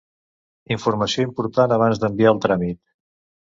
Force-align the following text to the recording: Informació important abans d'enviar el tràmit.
Informació 0.75 1.27
important 1.29 1.75
abans 1.77 2.03
d'enviar 2.07 2.35
el 2.37 2.43
tràmit. 2.49 2.83